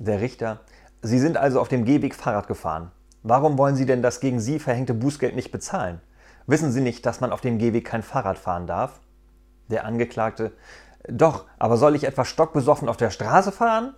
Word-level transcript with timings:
Der 0.00 0.22
Richter. 0.22 0.60
Sie 1.02 1.18
sind 1.18 1.36
also 1.36 1.60
auf 1.60 1.68
dem 1.68 1.84
Gehweg 1.84 2.14
Fahrrad 2.14 2.48
gefahren. 2.48 2.90
Warum 3.22 3.58
wollen 3.58 3.76
Sie 3.76 3.84
denn 3.84 4.00
das 4.00 4.20
gegen 4.20 4.40
Sie 4.40 4.58
verhängte 4.58 4.94
Bußgeld 4.94 5.36
nicht 5.36 5.52
bezahlen? 5.52 6.00
Wissen 6.46 6.72
Sie 6.72 6.80
nicht, 6.80 7.04
dass 7.04 7.20
man 7.20 7.32
auf 7.32 7.42
dem 7.42 7.58
Gehweg 7.58 7.84
kein 7.84 8.02
Fahrrad 8.02 8.38
fahren 8.38 8.66
darf? 8.66 8.98
Der 9.68 9.84
Angeklagte. 9.84 10.52
Doch, 11.06 11.44
aber 11.58 11.76
soll 11.76 11.94
ich 11.94 12.04
etwa 12.04 12.24
stockbesoffen 12.24 12.88
auf 12.88 12.96
der 12.96 13.10
Straße 13.10 13.52
fahren? 13.52 13.92